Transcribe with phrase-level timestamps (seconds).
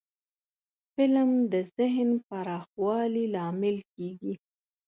[0.95, 4.33] فلم د ذهن پراخوالي لامل کېږي